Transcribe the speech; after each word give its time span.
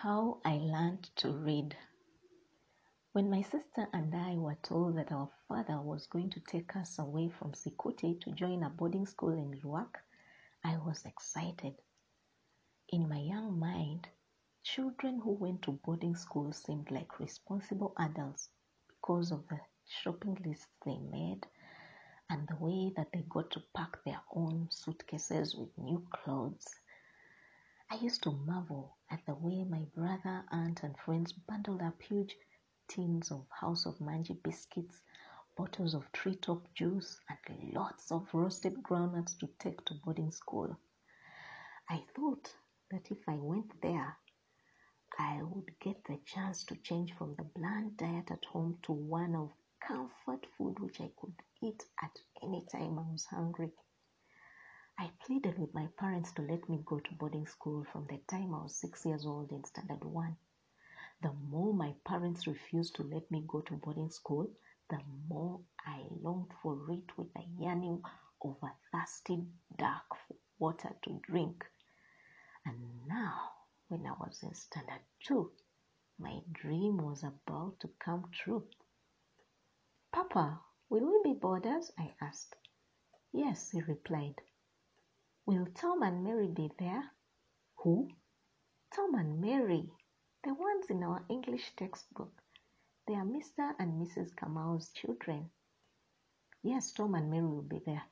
How 0.00 0.42
I 0.44 0.58
learned 0.58 1.04
to 1.16 1.32
read. 1.32 1.74
When 3.12 3.30
my 3.30 3.40
sister 3.40 3.88
and 3.94 4.14
I 4.14 4.36
were 4.36 4.56
told 4.56 4.98
that 4.98 5.10
our 5.10 5.30
father 5.48 5.80
was 5.80 6.06
going 6.06 6.28
to 6.32 6.40
take 6.40 6.76
us 6.76 6.98
away 6.98 7.30
from 7.30 7.52
Sikuti 7.54 8.20
to 8.20 8.32
join 8.32 8.62
a 8.62 8.68
boarding 8.68 9.06
school 9.06 9.30
in 9.30 9.58
Lwak, 9.62 9.94
I 10.62 10.76
was 10.76 11.02
excited. 11.06 11.76
In 12.90 13.08
my 13.08 13.20
young 13.20 13.58
mind, 13.58 14.06
children 14.62 15.18
who 15.18 15.30
went 15.32 15.62
to 15.62 15.80
boarding 15.82 16.14
school 16.14 16.52
seemed 16.52 16.90
like 16.90 17.18
responsible 17.18 17.94
adults 17.98 18.50
because 18.88 19.32
of 19.32 19.48
the 19.48 19.58
shopping 19.88 20.36
lists 20.44 20.68
they 20.84 20.98
made 20.98 21.46
and 22.28 22.46
the 22.48 22.56
way 22.56 22.92
that 22.96 23.08
they 23.14 23.24
got 23.30 23.50
to 23.52 23.62
pack 23.74 24.04
their 24.04 24.20
own 24.30 24.68
suitcases 24.70 25.54
with 25.54 25.70
new 25.78 26.06
clothes. 26.10 26.66
I 27.88 27.94
used 27.96 28.22
to 28.24 28.32
marvel 28.32 28.96
at 29.10 29.24
the 29.26 29.34
way 29.34 29.62
my 29.64 29.84
brother, 29.94 30.44
aunt, 30.50 30.82
and 30.82 30.98
friends 30.98 31.32
bundled 31.32 31.82
up 31.82 32.02
huge 32.02 32.36
tins 32.88 33.30
of 33.30 33.46
House 33.50 33.86
of 33.86 33.98
Manji 34.00 34.34
biscuits, 34.42 35.00
bottles 35.56 35.94
of 35.94 36.10
treetop 36.12 36.72
juice, 36.74 37.20
and 37.28 37.72
lots 37.72 38.10
of 38.10 38.32
roasted 38.34 38.82
groundnuts 38.82 39.38
to 39.38 39.46
take 39.58 39.84
to 39.84 39.94
boarding 39.94 40.32
school. 40.32 40.76
I 41.88 42.04
thought 42.14 42.54
that 42.90 43.10
if 43.10 43.28
I 43.28 43.36
went 43.36 43.80
there, 43.80 44.18
I 45.18 45.42
would 45.42 45.78
get 45.78 46.04
the 46.04 46.18
chance 46.24 46.64
to 46.64 46.76
change 46.76 47.14
from 47.14 47.34
the 47.36 47.44
bland 47.44 47.96
diet 47.96 48.30
at 48.30 48.44
home 48.46 48.78
to 48.82 48.92
one 48.92 49.34
of 49.34 49.52
comfort 49.80 50.46
food 50.58 50.78
which 50.80 51.00
I 51.00 51.10
could 51.16 51.34
eat 51.62 51.84
at 52.02 52.18
any 52.42 52.66
time 52.66 52.98
I 52.98 53.02
was 53.12 53.26
hungry. 53.26 53.72
I 54.98 55.10
pleaded 55.26 55.58
with 55.58 55.74
my 55.74 55.88
parents 55.98 56.32
to 56.32 56.42
let 56.42 56.68
me 56.68 56.82
go 56.84 56.98
to 57.00 57.14
boarding 57.14 57.46
school 57.46 57.84
from 57.84 58.06
the 58.06 58.18
time 58.28 58.54
I 58.54 58.62
was 58.62 58.76
six 58.76 59.04
years 59.04 59.26
old 59.26 59.52
in 59.52 59.62
standard 59.64 60.02
one. 60.04 60.36
The 61.22 61.32
more 61.32 61.74
my 61.74 61.94
parents 62.04 62.46
refused 62.46 62.94
to 62.96 63.02
let 63.02 63.30
me 63.30 63.44
go 63.46 63.60
to 63.60 63.74
boarding 63.74 64.10
school, 64.10 64.50
the 64.88 65.00
more 65.28 65.60
I 65.86 66.06
longed 66.22 66.52
for 66.62 66.90
it 66.90 67.16
with 67.18 67.32
the 67.34 67.44
yearning 67.58 68.02
of 68.42 68.56
a 68.62 68.72
thirsty 68.90 69.46
duck 69.76 70.16
for 70.26 70.36
water 70.58 70.96
to 71.02 71.20
drink. 71.22 71.64
And 72.64 73.06
now, 73.06 73.52
when 73.88 74.06
I 74.06 74.12
was 74.12 74.42
in 74.42 74.54
standard 74.54 75.02
two, 75.22 75.52
my 76.18 76.40
dream 76.52 76.98
was 76.98 77.22
about 77.22 77.80
to 77.80 77.88
come 77.98 78.30
true. 78.32 78.66
Papa, 80.12 80.60
will 80.88 81.06
we 81.22 81.32
be 81.32 81.38
boarders? 81.38 81.92
I 81.98 82.14
asked. 82.20 82.56
Yes, 83.32 83.70
he 83.70 83.82
replied. 83.82 84.40
Will 85.48 85.66
Tom 85.76 86.02
and 86.02 86.24
Mary 86.24 86.48
be 86.48 86.72
there? 86.76 87.12
Who? 87.76 88.10
Tom 88.92 89.14
and 89.14 89.40
Mary, 89.40 89.88
the 90.42 90.52
ones 90.52 90.86
in 90.90 91.04
our 91.04 91.24
English 91.28 91.70
textbook. 91.76 92.32
They 93.06 93.14
are 93.14 93.24
Mr. 93.24 93.72
and 93.78 94.02
Mrs. 94.02 94.34
Kamau's 94.34 94.88
children. 94.88 95.48
Yes, 96.64 96.90
Tom 96.90 97.14
and 97.14 97.30
Mary 97.30 97.46
will 97.46 97.62
be 97.62 97.78
there. 97.78 98.02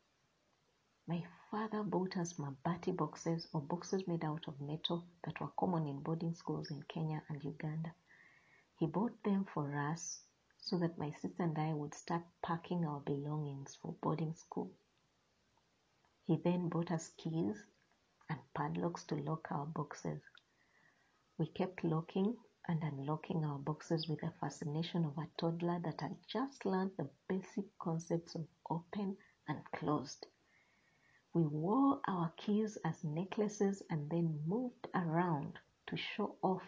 My 1.08 1.24
father 1.50 1.82
bought 1.82 2.16
us 2.16 2.34
mabati 2.34 2.96
boxes 2.96 3.48
or 3.52 3.60
boxes 3.62 4.06
made 4.06 4.24
out 4.24 4.46
of 4.46 4.60
metal 4.60 5.04
that 5.24 5.40
were 5.40 5.50
common 5.58 5.88
in 5.88 6.04
boarding 6.04 6.34
schools 6.36 6.70
in 6.70 6.84
Kenya 6.84 7.24
and 7.28 7.42
Uganda. 7.42 7.92
He 8.78 8.86
bought 8.86 9.20
them 9.24 9.44
for 9.52 9.76
us 9.76 10.22
so 10.58 10.78
that 10.78 10.98
my 10.98 11.10
sister 11.10 11.42
and 11.42 11.58
I 11.58 11.72
would 11.74 11.94
start 11.94 12.22
packing 12.44 12.84
our 12.84 13.00
belongings 13.00 13.74
for 13.82 13.92
boarding 14.00 14.34
school. 14.34 14.70
He 16.26 16.36
then 16.36 16.70
bought 16.70 16.90
us 16.90 17.10
keys 17.18 17.66
and 18.30 18.40
padlocks 18.54 19.04
to 19.04 19.16
lock 19.16 19.52
our 19.52 19.66
boxes. 19.66 20.22
We 21.36 21.48
kept 21.48 21.84
locking 21.84 22.38
and 22.66 22.82
unlocking 22.82 23.44
our 23.44 23.58
boxes 23.58 24.08
with 24.08 24.20
the 24.20 24.30
fascination 24.40 25.04
of 25.04 25.18
a 25.18 25.28
toddler 25.36 25.80
that 25.80 26.00
had 26.00 26.16
just 26.26 26.64
learned 26.64 26.92
the 26.96 27.10
basic 27.28 27.78
concepts 27.78 28.34
of 28.34 28.48
open 28.70 29.18
and 29.48 29.64
closed. 29.72 30.26
We 31.34 31.42
wore 31.42 32.00
our 32.08 32.32
keys 32.38 32.78
as 32.84 33.04
necklaces 33.04 33.82
and 33.90 34.08
then 34.08 34.42
moved 34.46 34.88
around 34.94 35.58
to 35.88 35.96
show 35.96 36.36
off 36.40 36.62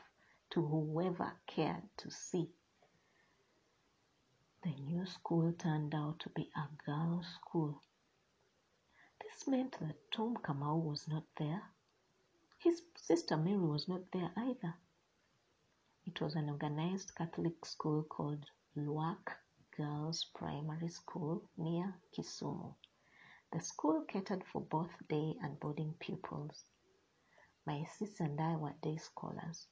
to 0.50 0.66
whoever 0.66 1.32
cared 1.46 1.88
to 1.98 2.10
see. 2.10 2.50
The 4.62 4.74
new 4.74 5.06
school 5.06 5.52
turned 5.54 5.94
out 5.94 6.20
to 6.20 6.30
be 6.30 6.50
a 6.54 6.68
girls' 6.84 7.26
school 7.40 7.80
this 9.36 9.46
meant 9.46 9.76
that 9.80 10.10
Tom 10.12 10.34
Kamau 10.38 10.82
was 10.82 11.06
not 11.08 11.24
there. 11.36 11.62
His 12.58 12.80
sister 12.96 13.36
Mary 13.36 13.58
was 13.58 13.86
not 13.86 14.10
there 14.10 14.30
either. 14.34 14.74
It 16.06 16.22
was 16.22 16.36
an 16.36 16.48
organized 16.48 17.14
Catholic 17.14 17.66
school 17.66 18.04
called 18.04 18.46
Lwak 18.74 19.36
Girls 19.76 20.24
Primary 20.34 20.88
School 20.88 21.42
near 21.58 21.94
Kisumu. 22.14 22.74
The 23.52 23.60
school 23.60 24.06
catered 24.08 24.42
for 24.50 24.62
both 24.62 25.06
day 25.06 25.36
and 25.42 25.60
boarding 25.60 25.94
pupils. 26.00 26.64
My 27.66 27.84
sister 27.98 28.24
and 28.24 28.40
I 28.40 28.56
were 28.56 28.74
day 28.80 28.96
scholars. 28.96 29.66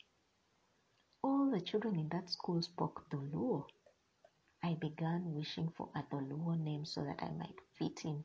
All 1.22 1.50
the 1.50 1.62
children 1.62 1.98
in 1.98 2.10
that 2.10 2.28
school 2.28 2.60
spoke 2.60 3.08
Dholuo. 3.08 3.64
I 4.62 4.74
began 4.74 5.34
wishing 5.34 5.70
for 5.70 5.88
a 5.94 6.02
Dholuo 6.02 6.58
name 6.62 6.84
so 6.84 7.02
that 7.04 7.22
I 7.22 7.30
might 7.30 7.58
fit 7.78 8.04
in. 8.04 8.24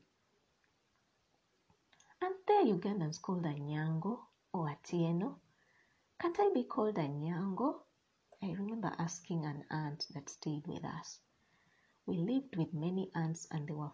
There 2.62 2.74
Ugandans 2.74 3.22
called 3.22 3.44
Anyango 3.44 4.18
or 4.52 4.68
Atieno? 4.68 5.36
Can't 6.20 6.38
I 6.38 6.50
be 6.52 6.64
called 6.64 6.96
Anyango? 6.96 7.80
I 8.42 8.50
remember 8.50 8.92
asking 8.98 9.46
an 9.46 9.64
aunt 9.70 10.06
that 10.12 10.28
stayed 10.28 10.66
with 10.66 10.84
us. 10.84 11.20
We 12.04 12.18
lived 12.18 12.56
with 12.56 12.74
many 12.74 13.10
aunts 13.14 13.46
and 13.50 13.66
they 13.66 13.72
were 13.72 13.90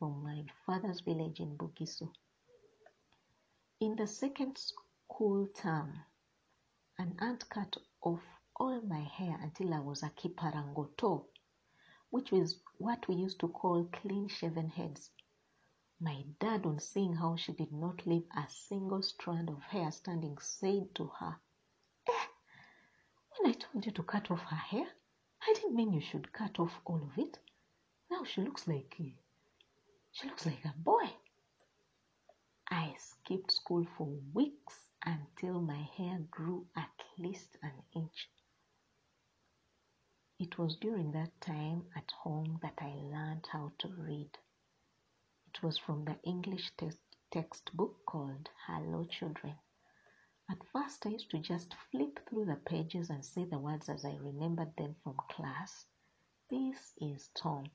from 0.00 0.24
my 0.24 0.44
father's 0.66 1.00
village 1.02 1.38
in 1.38 1.56
Bugisu. 1.56 2.10
In 3.78 3.94
the 3.94 4.08
second 4.08 4.58
school 4.58 5.46
term, 5.54 5.92
an 6.98 7.14
aunt 7.20 7.48
cut 7.48 7.76
off 8.02 8.24
all 8.56 8.80
my 8.80 9.02
hair 9.02 9.38
until 9.40 9.72
I 9.72 9.78
was 9.78 10.02
a 10.02 10.10
kiparangoto, 10.10 11.24
which 12.10 12.32
was 12.32 12.58
what 12.78 13.06
we 13.06 13.14
used 13.14 13.38
to 13.38 13.48
call 13.48 13.88
clean 13.92 14.26
shaven 14.26 14.70
heads. 14.70 15.12
My 16.00 16.24
dad, 16.38 16.64
on 16.64 16.78
seeing 16.78 17.14
how 17.16 17.34
she 17.34 17.52
did 17.52 17.72
not 17.72 18.06
leave 18.06 18.26
a 18.36 18.48
single 18.48 19.02
strand 19.02 19.50
of 19.50 19.60
hair 19.62 19.90
standing, 19.90 20.38
said 20.38 20.94
to 20.94 21.08
her, 21.18 21.40
Eh, 22.08 22.26
when 23.36 23.50
I 23.50 23.54
told 23.54 23.84
you 23.84 23.90
to 23.92 24.02
cut 24.04 24.30
off 24.30 24.42
her 24.42 24.56
hair, 24.56 24.86
I 25.42 25.52
didn't 25.54 25.74
mean 25.74 25.92
you 25.92 26.00
should 26.00 26.32
cut 26.32 26.60
off 26.60 26.80
all 26.84 27.02
of 27.02 27.18
it. 27.18 27.38
Now 28.10 28.22
she 28.22 28.42
looks 28.42 28.68
like 28.68 28.94
she 30.12 30.28
looks 30.28 30.46
like 30.46 30.64
a 30.64 30.74
boy. 30.76 31.16
I 32.70 32.94
skipped 32.98 33.50
school 33.50 33.84
for 33.96 34.06
weeks 34.32 34.86
until 35.04 35.60
my 35.60 35.82
hair 35.96 36.20
grew 36.30 36.68
at 36.76 37.02
least 37.18 37.56
an 37.62 37.82
inch. 37.94 38.30
It 40.38 40.58
was 40.58 40.76
during 40.76 41.10
that 41.12 41.40
time 41.40 41.86
at 41.96 42.12
home 42.12 42.60
that 42.62 42.74
I 42.78 42.94
learned 42.94 43.48
how 43.50 43.72
to 43.78 43.88
read. 43.88 44.38
It 45.54 45.62
was 45.62 45.78
from 45.78 46.04
the 46.04 46.20
English 46.24 46.72
text 46.76 47.00
textbook 47.30 48.04
called 48.04 48.50
Hello 48.66 49.06
Children. 49.06 49.58
At 50.50 50.62
first, 50.72 51.06
I 51.06 51.10
used 51.10 51.30
to 51.30 51.38
just 51.38 51.74
flip 51.90 52.20
through 52.28 52.44
the 52.44 52.56
pages 52.56 53.08
and 53.08 53.24
say 53.24 53.44
the 53.46 53.58
words 53.58 53.88
as 53.88 54.04
I 54.04 54.16
remembered 54.16 54.76
them 54.76 54.96
from 55.02 55.16
class. 55.30 55.86
This 56.50 56.92
is 57.00 57.30
Tom. 57.34 57.70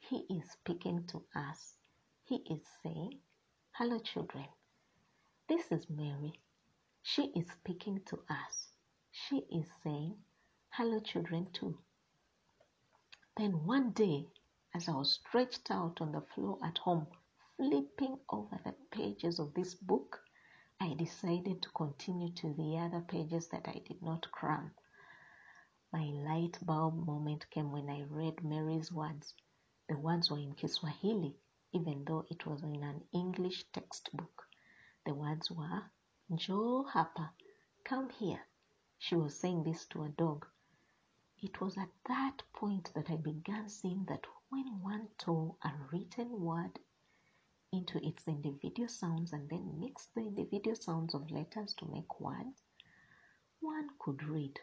He 0.00 0.26
is 0.28 0.50
speaking 0.50 1.06
to 1.06 1.24
us. 1.36 1.76
He 2.24 2.36
is 2.50 2.66
saying, 2.82 3.20
Hello, 3.70 4.00
children. 4.00 4.48
This 5.48 5.70
is 5.70 5.88
Mary. 5.88 6.40
She 7.02 7.26
is 7.36 7.48
speaking 7.52 8.02
to 8.06 8.24
us. 8.28 8.72
She 9.12 9.38
is 9.52 9.70
saying, 9.84 10.16
Hello, 10.70 10.98
children, 10.98 11.46
too. 11.52 11.78
Then 13.36 13.64
one 13.64 13.92
day, 13.92 14.26
as 14.74 14.88
I 14.88 14.92
was 14.92 15.14
stretched 15.14 15.70
out 15.70 16.00
on 16.00 16.10
the 16.10 16.20
floor 16.20 16.58
at 16.64 16.78
home, 16.78 17.06
flipping 17.56 18.18
over 18.28 18.60
the 18.64 18.74
pages 18.90 19.38
of 19.38 19.54
this 19.54 19.74
book, 19.74 20.20
I 20.80 20.94
decided 20.94 21.62
to 21.62 21.68
continue 21.70 22.32
to 22.32 22.52
the 22.54 22.78
other 22.78 23.00
pages 23.00 23.46
that 23.48 23.68
I 23.68 23.80
did 23.86 24.02
not 24.02 24.30
cram. 24.32 24.72
My 25.92 26.06
light 26.06 26.58
bulb 26.60 27.06
moment 27.06 27.48
came 27.50 27.70
when 27.70 27.88
I 27.88 28.02
read 28.02 28.42
Mary's 28.42 28.90
words. 28.90 29.32
The 29.88 29.96
words 29.96 30.28
were 30.28 30.40
in 30.40 30.54
Kiswahili, 30.54 31.36
even 31.72 32.04
though 32.04 32.26
it 32.28 32.44
was 32.44 32.64
in 32.64 32.82
an 32.82 33.04
English 33.12 33.64
textbook. 33.72 34.48
The 35.06 35.14
words 35.14 35.52
were, 35.52 35.84
Njoo 36.28 36.84
hapa, 36.90 37.30
come 37.84 38.10
here. 38.10 38.44
She 38.98 39.14
was 39.14 39.38
saying 39.38 39.62
this 39.62 39.86
to 39.86 40.02
a 40.02 40.08
dog. 40.08 40.46
It 41.38 41.60
was 41.60 41.78
at 41.78 41.90
that 42.06 42.42
point 42.52 42.92
that 42.94 43.08
I 43.08 43.16
began 43.16 43.68
seeing 43.68 44.04
that 44.06 44.26
when 44.54 44.80
one 44.82 45.08
tore 45.18 45.56
a 45.64 45.72
written 45.90 46.40
word 46.40 46.78
into 47.72 47.98
its 48.06 48.28
individual 48.28 48.88
sounds 48.88 49.32
and 49.32 49.48
then 49.48 49.80
mixed 49.80 50.14
the 50.14 50.20
individual 50.20 50.76
sounds 50.76 51.12
of 51.12 51.28
letters 51.28 51.74
to 51.74 51.84
make 51.86 52.20
words, 52.20 52.62
one 53.58 53.88
could 53.98 54.22
read. 54.22 54.60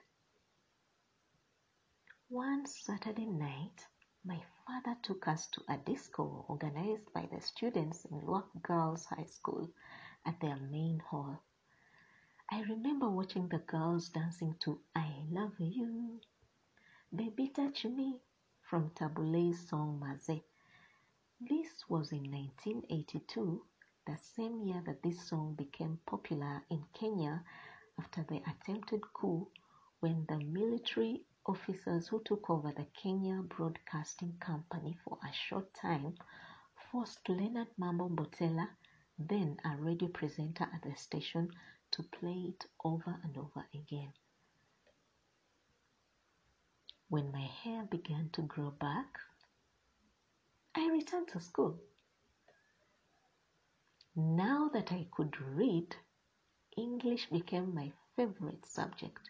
One 2.30 2.66
Saturday 2.66 3.26
night, 3.26 3.86
my 4.24 4.42
father 4.66 4.98
took 5.04 5.28
us 5.28 5.48
to 5.48 5.62
a 5.68 5.76
disco 5.76 6.46
organized 6.48 7.12
by 7.12 7.28
the 7.30 7.42
students 7.42 8.06
in 8.06 8.22
Lwak 8.22 8.48
Girls 8.62 9.04
High 9.04 9.26
School 9.26 9.70
at 10.26 10.40
their 10.40 10.56
main 10.56 11.00
hall. 11.00 11.44
I 12.50 12.62
remember 12.62 13.10
watching 13.10 13.50
the 13.50 13.60
girls 13.60 14.08
dancing 14.08 14.56
to 14.62 14.80
I 14.96 15.26
Love 15.30 15.60
You, 15.60 16.22
Baby 17.14 17.50
Touch 17.50 17.84
Me 17.84 18.22
from 18.72 18.90
Tabu 18.96 19.22
Ley's 19.24 19.68
song 19.68 20.00
Maze. 20.00 20.40
This 21.42 21.84
was 21.90 22.14
in 22.14 22.24
1982, 22.32 23.66
the 24.08 24.18
same 24.18 24.62
year 24.62 24.82
that 24.86 25.04
this 25.04 25.28
song 25.28 25.56
became 25.58 26.00
popular 26.06 26.64
in 26.70 26.82
Kenya 26.94 27.44
after 28.00 28.24
the 28.30 28.42
attempted 28.50 29.02
coup 29.12 29.46
when 30.00 30.26
the 30.30 30.38
military 30.38 31.22
officers 31.46 32.08
who 32.08 32.22
took 32.24 32.50
over 32.50 32.72
the 32.72 32.86
Kenya 32.96 33.42
Broadcasting 33.42 34.38
Company 34.40 34.98
for 35.04 35.18
a 35.22 35.34
short 35.34 35.74
time 35.74 36.16
forced 36.90 37.28
Leonard 37.28 37.68
Mambo 37.78 38.08
Mbotela, 38.08 38.70
then 39.20 39.58
a 39.66 39.76
radio 39.76 40.08
presenter 40.08 40.70
at 40.74 40.82
the 40.82 40.96
station, 40.96 41.52
to 41.92 42.04
play 42.04 42.46
it 42.56 42.66
over 42.86 43.20
and 43.22 43.38
over 43.38 43.66
again. 43.74 44.14
When 47.12 47.30
my 47.34 47.42
hair 47.42 47.84
began 47.84 48.30
to 48.30 48.42
grow 48.42 48.72
back, 48.72 49.20
I 50.74 50.88
returned 50.90 51.28
to 51.34 51.42
school. 51.42 51.78
Now 54.16 54.70
that 54.70 54.94
I 54.94 55.10
could 55.12 55.38
read, 55.42 55.94
English 56.78 57.30
became 57.30 57.76
my 57.76 57.92
favorite 58.16 58.66
subject. 58.66 59.30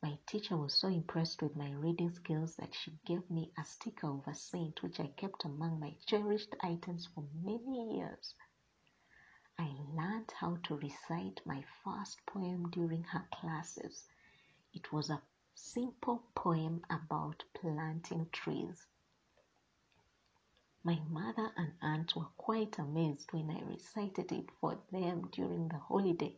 My 0.00 0.16
teacher 0.28 0.56
was 0.56 0.74
so 0.74 0.86
impressed 0.86 1.42
with 1.42 1.56
my 1.56 1.72
reading 1.72 2.12
skills 2.12 2.54
that 2.54 2.72
she 2.72 2.92
gave 3.04 3.28
me 3.28 3.50
a 3.58 3.64
sticker 3.64 4.06
of 4.06 4.28
a 4.28 4.34
saint 4.36 4.80
which 4.84 5.00
I 5.00 5.08
kept 5.08 5.44
among 5.44 5.80
my 5.80 5.96
cherished 6.06 6.54
items 6.60 7.06
for 7.06 7.24
many 7.42 7.96
years. 7.96 8.36
I 9.58 9.74
learned 9.92 10.30
how 10.38 10.58
to 10.62 10.76
recite 10.76 11.40
my 11.44 11.64
first 11.82 12.24
poem 12.26 12.70
during 12.70 13.02
her 13.02 13.26
classes. 13.32 14.06
It 14.72 14.92
was 14.92 15.10
a 15.10 15.20
simple 15.54 16.22
poem 16.34 16.82
about 16.90 17.44
planting 17.54 18.28
trees. 18.32 18.86
My 20.84 21.00
mother 21.08 21.52
and 21.56 21.72
aunt 21.80 22.16
were 22.16 22.30
quite 22.36 22.78
amazed 22.78 23.32
when 23.32 23.50
I 23.50 23.60
recited 23.62 24.32
it 24.32 24.50
for 24.60 24.78
them 24.90 25.28
during 25.32 25.68
the 25.68 25.78
holiday. 25.78 26.36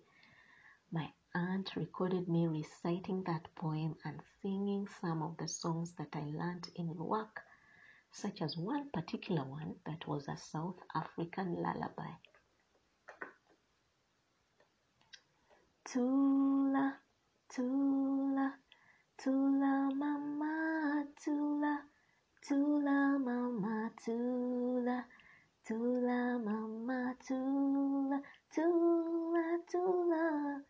My 0.92 1.12
aunt 1.34 1.74
recorded 1.76 2.28
me 2.28 2.46
reciting 2.46 3.24
that 3.24 3.54
poem 3.56 3.96
and 4.04 4.20
singing 4.42 4.86
some 5.00 5.22
of 5.22 5.36
the 5.38 5.48
songs 5.48 5.92
that 5.98 6.14
I 6.14 6.20
learned 6.20 6.68
in 6.76 6.94
work, 6.94 7.40
such 8.12 8.42
as 8.42 8.56
one 8.56 8.90
particular 8.90 9.44
one 9.44 9.76
that 9.86 10.06
was 10.06 10.28
a 10.28 10.36
South 10.36 10.78
African 10.94 11.56
lullaby. 11.56 12.10
Tula, 15.86 16.98
tula, 17.48 18.54
tula 19.16 19.90
mama, 19.94 21.04
tula, 21.22 21.74
tula 22.46 23.18
mama, 23.18 23.90
tula, 24.04 25.04
tula 25.66 26.38
mama, 26.38 27.14
tula, 27.26 28.20
tula, 28.54 29.58
tula. 29.70 30.62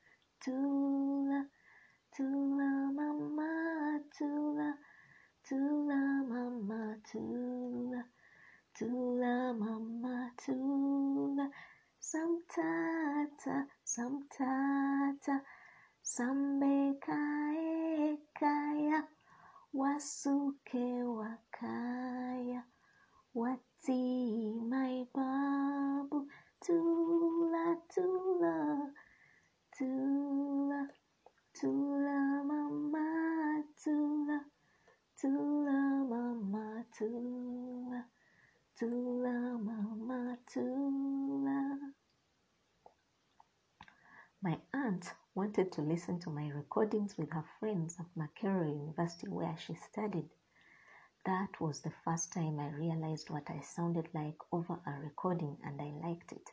Tula, 0.44 1.41
tula 2.14 2.70
mama, 2.93 3.99
tula, 4.12 4.76
tula 5.49 6.02
mama, 6.29 6.97
tula, 7.08 8.02
tula 8.76 9.55
mama, 9.56 10.31
tula. 10.37 11.49
Samtata, 11.99 13.64
samtata, 13.82 15.40
sambe 16.05 16.75
kae 17.01 18.19
kaya, 18.39 19.01
wasuke 19.75 20.87
wakaya, 21.19 22.62
wati 23.35 24.03
my 24.71 25.05
babu, 25.15 26.29
tula, 26.65 27.67
tula. 27.93 28.93
Tula, 29.77 30.87
tula 31.53 32.45
mama, 32.47 33.65
tula, 33.83 34.39
tula 35.19 35.81
mama, 36.11 36.85
tula, 36.97 38.00
tula 38.79 39.59
mama, 39.59 40.39
tula. 40.47 41.61
My 44.43 44.57
aunt 44.73 45.12
wanted 45.35 45.73
to 45.73 45.83
listen 45.83 46.21
to 46.21 46.31
my 46.31 46.49
recordings 46.49 47.19
with 47.19 47.31
her 47.33 47.45
friends 47.59 47.97
at 47.99 48.07
Makerere 48.17 48.69
University 48.69 49.29
where 49.29 49.57
she 49.57 49.75
studied. 49.75 50.29
That 51.27 51.61
was 51.61 51.81
the 51.81 51.93
first 52.05 52.33
time 52.33 52.61
I 52.61 52.69
realized 52.69 53.31
what 53.31 53.51
I 53.51 53.61
sounded 53.61 54.09
like 54.15 54.37
over 54.53 54.79
a 54.87 54.93
recording 55.01 55.57
and 55.65 55.81
I 55.81 56.07
liked 56.07 56.33
it. 56.33 56.51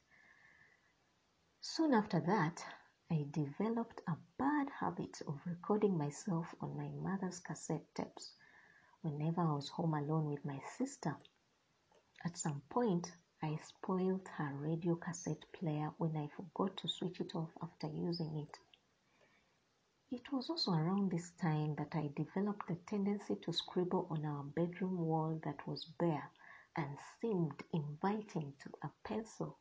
Soon 1.60 1.94
after 1.94 2.20
that, 2.22 2.66
I 3.12 3.28
developed 3.30 4.02
a 4.08 4.18
bad 4.40 4.70
habit 4.70 5.22
of 5.28 5.40
recording 5.46 5.98
myself 5.98 6.56
on 6.60 6.76
my 6.76 6.90
mother's 6.90 7.40
cassette 7.40 7.86
tapes 7.94 8.34
whenever 9.02 9.42
I 9.42 9.54
was 9.54 9.70
home 9.70 9.94
alone 9.94 10.26
with 10.30 10.44
my 10.44 10.60
sister. 10.78 11.16
At 12.26 12.38
some 12.38 12.62
point, 12.70 13.12
I 13.44 13.58
spoiled 13.58 14.28
her 14.38 14.54
radio 14.56 14.96
cassette 14.96 15.44
player 15.52 15.92
when 15.98 16.16
I 16.16 16.30
forgot 16.36 16.78
to 16.78 16.88
switch 16.88 17.20
it 17.20 17.36
off 17.36 17.50
after 17.62 17.88
using 17.88 18.38
it. 18.38 18.58
It 20.14 20.30
was 20.30 20.50
also 20.50 20.74
around 20.74 21.10
this 21.10 21.32
time 21.32 21.76
that 21.76 21.96
I 21.96 22.12
developed 22.14 22.68
the 22.68 22.76
tendency 22.76 23.38
to 23.38 23.54
scribble 23.54 24.08
on 24.10 24.26
our 24.26 24.44
bedroom 24.44 24.98
wall 24.98 25.40
that 25.46 25.66
was 25.66 25.86
bare 25.86 26.30
and 26.76 26.98
seemed 27.22 27.64
inviting 27.72 28.54
to 28.60 28.72
a 28.84 28.90
pencil. 29.06 29.58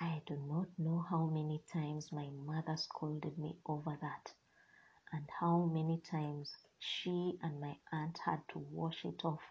I 0.00 0.22
do 0.24 0.36
not 0.36 0.68
know 0.78 1.00
how 1.00 1.26
many 1.26 1.64
times 1.72 2.12
my 2.12 2.28
mother 2.30 2.76
scolded 2.76 3.36
me 3.38 3.58
over 3.66 3.98
that, 4.00 4.32
and 5.12 5.28
how 5.40 5.64
many 5.64 5.98
times 5.98 6.54
she 6.78 7.40
and 7.42 7.60
my 7.60 7.76
aunt 7.90 8.18
had 8.18 8.42
to 8.50 8.60
wash 8.60 9.04
it 9.04 9.24
off. 9.24 9.42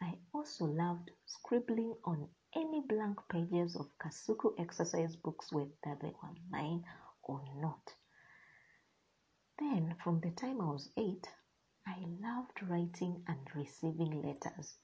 I 0.00 0.18
also 0.32 0.64
loved 0.64 1.10
scribbling 1.26 1.96
on 2.02 2.30
any 2.54 2.80
blank 2.80 3.18
pages 3.28 3.76
of 3.76 3.90
Kasuku 3.98 4.58
exercise 4.58 5.16
books, 5.16 5.52
whether 5.52 5.70
they 5.84 6.14
were 6.22 6.34
mine 6.48 6.86
or 7.22 7.42
not. 7.56 7.94
Then, 9.58 9.96
from 10.02 10.20
the 10.20 10.30
time 10.30 10.60
I 10.60 10.70
was 10.70 10.90
eight, 10.96 11.28
I 11.86 11.98
loved 12.20 12.62
writing 12.62 13.24
and 13.26 13.54
receiving 13.54 14.22
letters. 14.22 14.76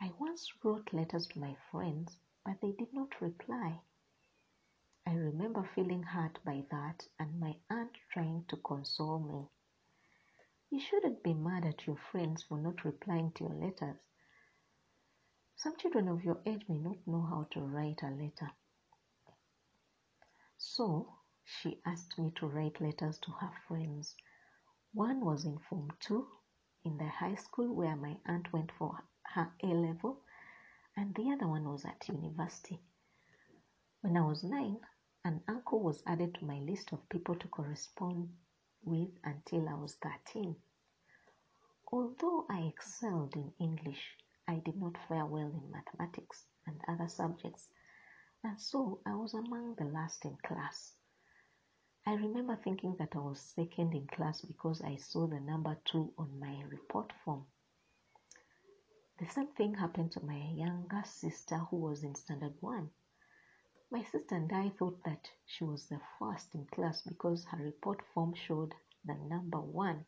I 0.00 0.12
once 0.18 0.52
wrote 0.62 0.92
letters 0.92 1.26
to 1.28 1.40
my 1.40 1.56
friends 1.70 2.18
but 2.44 2.60
they 2.60 2.72
did 2.72 2.92
not 2.92 3.20
reply. 3.20 3.80
I 5.06 5.14
remember 5.14 5.68
feeling 5.74 6.02
hurt 6.02 6.38
by 6.44 6.64
that 6.70 7.08
and 7.18 7.40
my 7.40 7.56
aunt 7.70 7.96
trying 8.12 8.44
to 8.48 8.56
console 8.58 9.18
me. 9.18 9.48
You 10.70 10.80
shouldn't 10.80 11.22
be 11.22 11.34
mad 11.34 11.64
at 11.64 11.86
your 11.86 11.96
friends 11.96 12.42
for 12.42 12.58
not 12.58 12.84
replying 12.84 13.32
to 13.32 13.44
your 13.44 13.54
letters. 13.54 13.96
Some 15.56 15.76
children 15.76 16.08
of 16.08 16.24
your 16.24 16.40
age 16.44 16.64
may 16.68 16.78
not 16.78 17.06
know 17.06 17.22
how 17.22 17.46
to 17.52 17.60
write 17.60 18.02
a 18.02 18.10
letter. 18.10 18.50
So 20.58 21.08
she 21.46 21.80
asked 21.84 22.18
me 22.18 22.30
to 22.36 22.46
write 22.46 22.80
letters 22.80 23.18
to 23.18 23.30
her 23.32 23.52
friends. 23.68 24.16
One 24.92 25.24
was 25.24 25.44
in 25.44 25.58
Form 25.58 25.90
2 26.00 26.26
in 26.84 26.96
the 26.96 27.08
high 27.08 27.34
school 27.34 27.74
where 27.74 27.96
my 27.96 28.18
aunt 28.26 28.52
went 28.52 28.72
for 28.72 29.04
her 29.24 29.52
A 29.62 29.66
level, 29.66 30.22
and 30.96 31.14
the 31.14 31.30
other 31.32 31.46
one 31.46 31.68
was 31.68 31.84
at 31.84 32.08
university. 32.08 32.80
When 34.00 34.16
I 34.16 34.26
was 34.26 34.42
nine, 34.42 34.80
an 35.24 35.42
uncle 35.48 35.80
was 35.80 36.02
added 36.06 36.34
to 36.34 36.44
my 36.44 36.58
list 36.60 36.92
of 36.92 37.08
people 37.08 37.34
to 37.36 37.48
correspond 37.48 38.34
with 38.82 39.10
until 39.24 39.68
I 39.68 39.74
was 39.74 39.96
13. 39.96 40.56
Although 41.92 42.46
I 42.48 42.60
excelled 42.60 43.36
in 43.36 43.52
English, 43.58 44.16
I 44.48 44.56
did 44.56 44.76
not 44.76 44.96
fare 45.08 45.26
well 45.26 45.50
in 45.50 45.70
mathematics 45.70 46.46
and 46.66 46.80
other 46.88 47.08
subjects, 47.08 47.68
and 48.42 48.60
so 48.60 49.00
I 49.06 49.14
was 49.14 49.34
among 49.34 49.74
the 49.74 49.84
last 49.84 50.24
in 50.24 50.36
class. 50.38 50.94
I 52.06 52.14
remember 52.14 52.56
thinking 52.56 52.96
that 52.98 53.16
I 53.16 53.18
was 53.18 53.40
second 53.40 53.94
in 53.94 54.06
class 54.06 54.42
because 54.42 54.82
I 54.82 54.96
saw 54.96 55.26
the 55.26 55.40
number 55.40 55.78
two 55.86 56.12
on 56.18 56.38
my 56.38 56.62
report 56.68 57.12
form. 57.24 57.46
The 59.18 59.26
same 59.26 59.46
thing 59.48 59.74
happened 59.74 60.12
to 60.12 60.20
my 60.20 60.50
younger 60.50 61.02
sister 61.06 61.56
who 61.56 61.76
was 61.78 62.04
in 62.04 62.14
standard 62.14 62.54
one. 62.60 62.90
My 63.90 64.02
sister 64.02 64.34
and 64.34 64.52
I 64.52 64.68
thought 64.70 65.02
that 65.04 65.30
she 65.46 65.64
was 65.64 65.86
the 65.86 66.00
first 66.18 66.54
in 66.54 66.66
class 66.66 67.00
because 67.00 67.44
her 67.46 67.58
report 67.58 68.02
form 68.12 68.34
showed 68.34 68.74
the 69.04 69.14
number 69.14 69.60
one. 69.60 70.04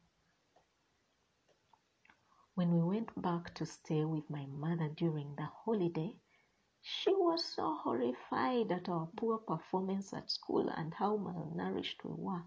When 2.55 2.75
we 2.75 2.83
went 2.83 3.11
back 3.23 3.55
to 3.55 3.65
stay 3.65 4.05
with 4.05 4.29
my 4.29 4.45
mother 4.47 4.89
during 4.89 5.35
the 5.37 5.49
holiday, 5.65 6.15
she 6.89 7.11
was 7.13 7.45
so 7.45 7.75
horrified 7.83 8.71
at 8.71 8.89
our 8.89 9.09
poor 9.17 9.39
performance 9.39 10.13
at 10.13 10.31
school 10.31 10.69
and 10.69 10.95
how 10.95 11.17
malnourished 11.17 12.05
we 12.05 12.13
were 12.13 12.45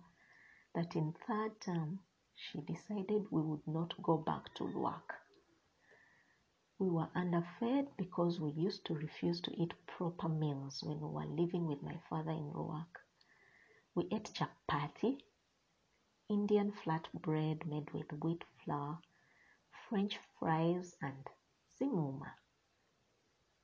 that 0.74 0.96
in 0.96 1.12
third 1.28 1.60
term 1.60 2.00
she 2.36 2.62
decided 2.62 3.30
we 3.32 3.42
would 3.42 3.68
not 3.68 4.02
go 4.02 4.16
back 4.18 4.54
to 4.54 4.64
work. 4.64 5.16
We 6.78 6.90
were 6.90 7.10
underfed 7.14 7.98
because 7.98 8.40
we 8.40 8.52
used 8.52 8.86
to 8.86 8.94
refuse 8.96 9.42
to 9.42 9.52
eat 9.62 9.74
proper 9.88 10.30
meals 10.30 10.82
when 10.84 11.02
we 11.02 11.08
were 11.10 11.26
living 11.26 11.68
with 11.68 11.84
my 11.84 11.98
father 12.10 12.32
in 12.32 12.54
Lwak. 12.54 12.88
We 13.94 14.08
ate 14.10 14.32
chapati, 14.34 15.20
Indian 16.30 16.72
flat 16.72 17.10
bread 17.14 17.66
made 17.68 17.92
with 17.92 18.14
wheat 18.24 18.46
flour, 18.64 19.00
French 19.90 20.18
fries, 20.40 20.96
and 21.02 21.28
simuma, 21.78 22.32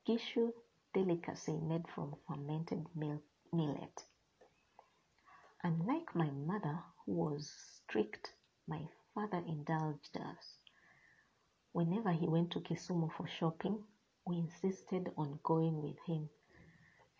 gishu 0.06 0.52
delicacy 0.96 1.52
made 1.52 1.86
from 1.94 2.16
fermented 2.26 2.86
millet. 3.52 4.02
Unlike 5.62 6.14
my 6.14 6.30
mother, 6.30 6.78
who 7.04 7.12
was 7.12 7.50
strict, 7.50 8.32
my 8.66 8.80
father 9.14 9.42
indulged 9.46 10.16
us. 10.16 10.56
Whenever 11.72 12.12
he 12.12 12.26
went 12.26 12.50
to 12.52 12.60
Kisumu 12.60 13.12
for 13.12 13.28
shopping, 13.28 13.84
we 14.26 14.38
insisted 14.38 15.12
on 15.18 15.38
going 15.42 15.82
with 15.82 15.98
him. 16.06 16.30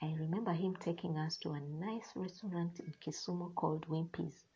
I 0.03 0.15
remember 0.19 0.55
him 0.55 0.77
taking 0.77 1.19
us 1.19 1.37
to 1.43 1.51
a 1.51 1.61
nice 1.61 2.11
restaurant 2.15 2.81
in 2.81 2.95
Kisumu 3.05 3.55
called 3.55 3.87
Wimpy's 3.89 4.47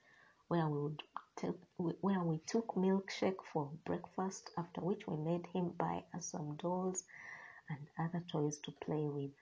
where 0.49 0.67
we 0.67 0.81
would 0.81 1.03
take, 1.37 1.61
where 1.77 2.23
we 2.23 2.39
took 2.47 2.69
milkshake 2.69 3.43
for 3.53 3.71
breakfast, 3.85 4.51
after 4.57 4.81
which 4.81 5.07
we 5.07 5.17
made 5.19 5.47
him 5.53 5.75
buy 5.79 6.05
us 6.15 6.31
some 6.31 6.57
dolls 6.57 7.05
and 7.71 7.89
other 7.99 8.23
toys 8.31 8.59
to 8.59 8.73
play 8.73 9.09
with. 9.09 9.33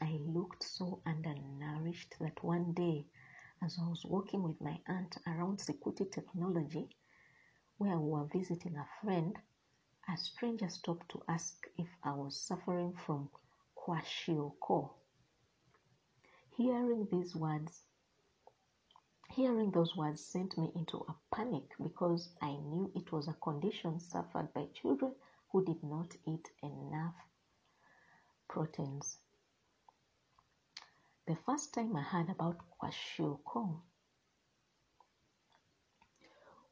I 0.00 0.18
looked 0.22 0.64
so 0.64 1.00
undernourished 1.06 2.16
that 2.20 2.44
one 2.44 2.72
day, 2.72 3.06
as 3.62 3.78
I 3.80 3.88
was 3.88 4.04
walking 4.04 4.42
with 4.42 4.60
my 4.60 4.80
aunt 4.86 5.16
around 5.26 5.58
Sikuti 5.60 6.10
Technology, 6.10 6.90
where 7.78 7.98
we 7.98 8.10
were 8.10 8.26
visiting 8.26 8.76
a 8.76 8.88
friend, 9.00 9.38
a 10.08 10.16
stranger 10.16 10.68
stopped 10.68 11.08
to 11.10 11.22
ask 11.28 11.66
if 11.78 11.88
I 12.02 12.12
was 12.12 12.40
suffering 12.40 12.94
from 13.06 13.30
kwashiorkor. 13.76 14.90
Hearing 16.56 17.06
these 17.10 17.36
words, 17.36 17.84
Hearing 19.30 19.70
those 19.70 19.94
words 19.96 20.24
sent 20.24 20.58
me 20.58 20.72
into 20.74 20.98
a 21.08 21.14
panic 21.34 21.64
because 21.80 22.30
I 22.42 22.56
knew 22.56 22.90
it 22.94 23.12
was 23.12 23.28
a 23.28 23.34
condition 23.34 24.00
suffered 24.00 24.52
by 24.54 24.66
children 24.74 25.14
who 25.52 25.64
did 25.64 25.82
not 25.82 26.14
eat 26.26 26.48
enough 26.62 27.14
proteins. 28.48 29.18
The 31.26 31.36
first 31.46 31.74
time 31.74 31.94
I 31.96 32.02
heard 32.02 32.30
about 32.30 32.56
kwashiorkor 32.80 33.80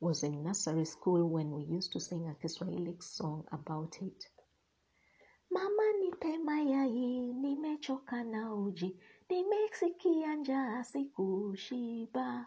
was 0.00 0.22
in 0.22 0.42
nursery 0.44 0.84
school 0.84 1.28
when 1.28 1.50
we 1.52 1.64
used 1.64 1.92
to 1.92 2.00
sing 2.00 2.28
a 2.28 2.34
Kiswahili 2.34 2.96
song 3.00 3.44
about 3.52 3.96
it. 4.02 4.26
Mama 5.50 5.92
nipe 6.00 6.38
mayai, 6.44 7.32
nimechoka 7.32 8.24
na 8.24 8.54
uji, 8.54 8.96
nimesikia 9.30 10.34
njaa 10.34 10.84
sikushiba. 10.84 12.46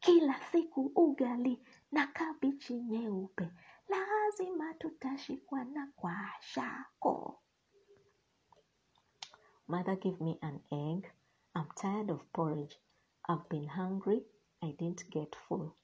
Kila 0.00 0.34
siku 0.52 0.92
ugali 0.94 1.60
na 1.92 2.06
kabichi 2.06 2.74
nyeupe, 2.74 3.48
lazima 3.88 4.74
tutashikwa 4.74 5.64
na 5.64 5.86
kwashako. 5.96 7.38
Mother 9.68 9.96
give 9.96 10.20
me 10.24 10.38
an 10.42 10.60
egg. 10.70 11.10
I'm 11.54 11.68
tired 11.76 12.10
of 12.10 12.20
porridge. 12.32 12.76
I've 13.28 13.48
been 13.48 13.68
hungry. 13.68 14.22
I 14.62 14.72
didn't 14.72 15.10
get 15.10 15.36
full. 15.48 15.74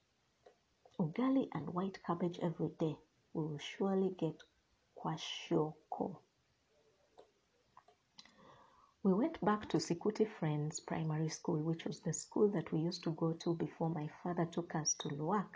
Ugali 0.99 1.47
and 1.53 1.69
white 1.73 1.99
cabbage 2.05 2.39
every 2.41 2.69
day. 2.79 2.97
We 3.33 3.43
will 3.45 3.59
surely 3.59 4.15
get 4.17 4.43
kwashiorkor. 4.97 6.17
We 9.01 9.13
went 9.13 9.39
back 9.43 9.69
to 9.69 9.77
Sikuti 9.77 10.27
Friends 10.27 10.81
Primary 10.81 11.29
School, 11.29 11.63
which 11.63 11.85
was 11.85 12.01
the 12.01 12.11
school 12.13 12.49
that 12.49 12.71
we 12.73 12.79
used 12.81 13.03
to 13.03 13.11
go 13.11 13.31
to 13.33 13.55
before 13.55 13.89
my 13.89 14.09
father 14.21 14.45
took 14.45 14.75
us 14.75 14.93
to 14.95 15.07
Lwak. 15.09 15.47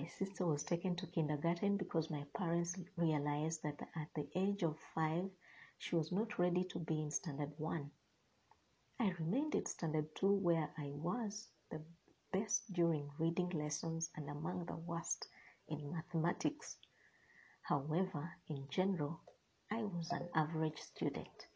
My 0.00 0.06
sister 0.06 0.46
was 0.46 0.64
taken 0.64 0.96
to 0.96 1.06
kindergarten 1.06 1.76
because 1.76 2.08
my 2.08 2.24
parents 2.34 2.74
realized 2.96 3.62
that 3.64 3.86
at 3.94 4.08
the 4.14 4.26
age 4.34 4.62
of 4.62 4.78
five, 4.94 5.30
she 5.76 5.94
was 5.94 6.10
not 6.10 6.38
ready 6.38 6.64
to 6.70 6.78
be 6.78 7.02
in 7.02 7.10
standard 7.10 7.52
one. 7.58 7.90
I 8.98 9.10
remained 9.10 9.54
in 9.54 9.66
standard 9.66 10.16
two, 10.16 10.32
where 10.32 10.72
I 10.78 10.92
was 10.94 11.50
the 11.70 11.84
best 12.32 12.72
during 12.72 13.10
reading 13.18 13.50
lessons 13.50 14.08
and 14.16 14.30
among 14.30 14.64
the 14.64 14.76
worst 14.76 15.28
in 15.68 15.92
mathematics. 15.92 16.78
However, 17.60 18.38
in 18.48 18.68
general, 18.70 19.20
I 19.70 19.82
was 19.82 20.10
an 20.12 20.30
average 20.34 20.80
student. 20.80 21.46